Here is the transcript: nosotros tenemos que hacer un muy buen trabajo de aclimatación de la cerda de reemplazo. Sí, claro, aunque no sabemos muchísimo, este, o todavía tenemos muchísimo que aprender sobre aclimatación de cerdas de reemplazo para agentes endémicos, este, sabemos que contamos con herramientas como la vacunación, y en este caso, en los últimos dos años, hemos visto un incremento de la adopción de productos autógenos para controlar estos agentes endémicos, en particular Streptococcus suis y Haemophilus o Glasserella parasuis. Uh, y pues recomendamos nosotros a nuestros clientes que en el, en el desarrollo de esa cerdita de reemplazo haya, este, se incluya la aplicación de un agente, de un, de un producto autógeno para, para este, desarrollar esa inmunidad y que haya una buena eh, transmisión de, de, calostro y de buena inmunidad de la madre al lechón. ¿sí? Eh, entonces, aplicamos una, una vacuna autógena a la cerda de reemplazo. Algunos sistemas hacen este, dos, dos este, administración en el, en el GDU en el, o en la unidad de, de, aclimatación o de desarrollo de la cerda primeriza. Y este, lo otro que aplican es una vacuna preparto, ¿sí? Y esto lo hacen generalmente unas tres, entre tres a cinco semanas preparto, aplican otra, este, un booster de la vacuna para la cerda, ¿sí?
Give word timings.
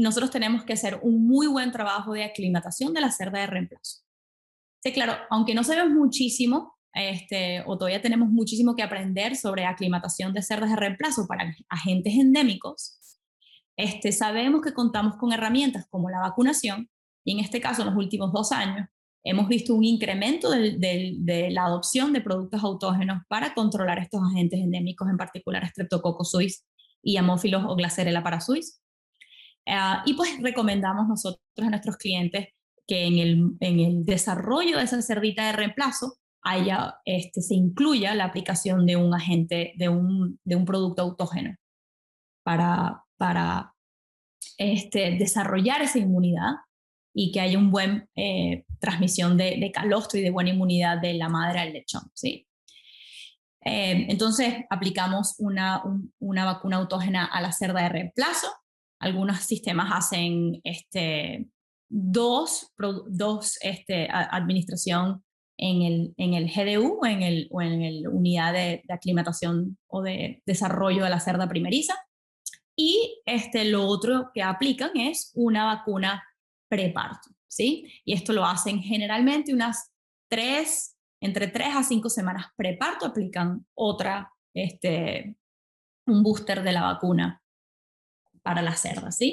nosotros 0.00 0.30
tenemos 0.30 0.64
que 0.64 0.72
hacer 0.72 0.98
un 1.02 1.26
muy 1.26 1.46
buen 1.46 1.72
trabajo 1.72 2.12
de 2.12 2.24
aclimatación 2.24 2.94
de 2.94 3.00
la 3.00 3.10
cerda 3.10 3.40
de 3.40 3.46
reemplazo. 3.46 4.02
Sí, 4.82 4.92
claro, 4.92 5.14
aunque 5.30 5.54
no 5.54 5.64
sabemos 5.64 5.92
muchísimo, 5.92 6.76
este, 6.94 7.62
o 7.66 7.76
todavía 7.76 8.00
tenemos 8.00 8.28
muchísimo 8.28 8.74
que 8.74 8.82
aprender 8.82 9.36
sobre 9.36 9.64
aclimatación 9.64 10.32
de 10.32 10.42
cerdas 10.42 10.70
de 10.70 10.76
reemplazo 10.76 11.26
para 11.26 11.54
agentes 11.68 12.14
endémicos, 12.14 12.98
este, 13.76 14.12
sabemos 14.12 14.62
que 14.62 14.72
contamos 14.72 15.16
con 15.16 15.32
herramientas 15.32 15.86
como 15.90 16.10
la 16.10 16.20
vacunación, 16.20 16.88
y 17.24 17.32
en 17.32 17.40
este 17.40 17.60
caso, 17.60 17.82
en 17.82 17.88
los 17.88 17.96
últimos 17.96 18.32
dos 18.32 18.52
años, 18.52 18.88
hemos 19.24 19.48
visto 19.48 19.74
un 19.74 19.84
incremento 19.84 20.50
de 20.50 21.48
la 21.50 21.66
adopción 21.66 22.12
de 22.12 22.20
productos 22.20 22.62
autógenos 22.64 23.22
para 23.28 23.52
controlar 23.54 23.98
estos 23.98 24.22
agentes 24.22 24.60
endémicos, 24.60 25.08
en 25.08 25.16
particular 25.16 25.68
Streptococcus 25.68 26.30
suis 26.30 26.64
y 27.02 27.16
Haemophilus 27.16 27.64
o 27.66 27.76
Glasserella 27.76 28.22
parasuis. 28.22 28.80
Uh, 29.68 30.00
y 30.06 30.14
pues 30.14 30.30
recomendamos 30.40 31.06
nosotros 31.06 31.42
a 31.58 31.68
nuestros 31.68 31.98
clientes 31.98 32.48
que 32.86 33.04
en 33.04 33.18
el, 33.18 33.50
en 33.60 33.80
el 33.80 34.04
desarrollo 34.06 34.78
de 34.78 34.84
esa 34.84 35.02
cerdita 35.02 35.46
de 35.46 35.52
reemplazo 35.52 36.14
haya, 36.42 36.96
este, 37.04 37.42
se 37.42 37.54
incluya 37.54 38.14
la 38.14 38.24
aplicación 38.24 38.86
de 38.86 38.96
un 38.96 39.12
agente, 39.12 39.74
de 39.76 39.90
un, 39.90 40.40
de 40.42 40.56
un 40.56 40.64
producto 40.64 41.02
autógeno 41.02 41.54
para, 42.42 43.04
para 43.18 43.74
este, 44.56 45.18
desarrollar 45.18 45.82
esa 45.82 45.98
inmunidad 45.98 46.52
y 47.12 47.30
que 47.30 47.40
haya 47.40 47.58
una 47.58 47.70
buena 47.70 48.08
eh, 48.16 48.64
transmisión 48.80 49.36
de, 49.36 49.58
de, 49.58 49.70
calostro 49.70 50.18
y 50.18 50.22
de 50.22 50.30
buena 50.30 50.50
inmunidad 50.50 50.98
de 50.98 51.12
la 51.12 51.28
madre 51.28 51.58
al 51.58 51.74
lechón. 51.74 52.10
¿sí? 52.14 52.48
Eh, 53.64 54.06
entonces, 54.08 54.64
aplicamos 54.70 55.34
una, 55.38 55.82
una 56.20 56.44
vacuna 56.46 56.78
autógena 56.78 57.26
a 57.26 57.42
la 57.42 57.52
cerda 57.52 57.82
de 57.82 57.88
reemplazo. 57.90 58.48
Algunos 59.00 59.38
sistemas 59.38 59.90
hacen 59.92 60.60
este, 60.64 61.46
dos, 61.88 62.72
dos 63.08 63.58
este, 63.62 64.08
administración 64.10 65.24
en 65.56 65.82
el, 65.82 66.14
en 66.16 66.34
el 66.34 66.50
GDU 66.50 67.04
en 67.04 67.22
el, 67.22 67.48
o 67.50 67.60
en 67.62 68.02
la 68.02 68.10
unidad 68.10 68.52
de, 68.52 68.82
de, 68.86 68.94
aclimatación 68.94 69.78
o 69.88 70.02
de 70.02 70.42
desarrollo 70.46 71.04
de 71.04 71.10
la 71.10 71.20
cerda 71.20 71.48
primeriza. 71.48 71.94
Y 72.76 73.20
este, 73.26 73.64
lo 73.64 73.86
otro 73.86 74.30
que 74.32 74.42
aplican 74.42 74.96
es 74.96 75.32
una 75.34 75.64
vacuna 75.64 76.22
preparto, 76.68 77.30
¿sí? 77.48 77.92
Y 78.04 78.12
esto 78.12 78.32
lo 78.32 78.44
hacen 78.44 78.80
generalmente 78.80 79.52
unas 79.52 79.90
tres, 80.30 80.96
entre 81.20 81.48
tres 81.48 81.74
a 81.74 81.82
cinco 81.82 82.08
semanas 82.08 82.46
preparto, 82.56 83.06
aplican 83.06 83.66
otra, 83.74 84.32
este, 84.54 85.34
un 86.06 86.22
booster 86.22 86.62
de 86.62 86.72
la 86.72 86.82
vacuna 86.82 87.42
para 88.48 88.62
la 88.62 88.74
cerda, 88.74 89.12
¿sí? 89.12 89.26